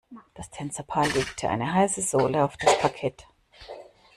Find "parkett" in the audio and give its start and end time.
2.79-3.27